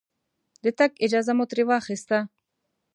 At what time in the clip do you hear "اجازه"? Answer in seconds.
1.05-1.33